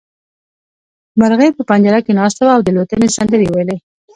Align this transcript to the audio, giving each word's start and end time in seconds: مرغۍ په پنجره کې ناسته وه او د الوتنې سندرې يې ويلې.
مرغۍ 1.19 1.49
په 1.55 1.61
پنجره 1.69 1.99
کې 2.05 2.11
ناسته 2.19 2.41
وه 2.45 2.53
او 2.55 2.61
د 2.63 2.67
الوتنې 2.71 3.07
سندرې 3.17 3.43
يې 3.45 3.51
ويلې. 3.53 3.77